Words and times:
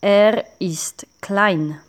Er 0.00 0.44
ist 0.58 1.06
klein. 1.20 1.80